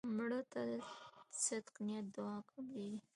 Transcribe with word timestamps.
مړه 0.17 0.41
ته 0.51 0.61
د 0.69 0.71
صدق 1.43 1.75
نیت 1.85 2.05
دعا 2.15 2.37
قبلیږي 2.49 2.99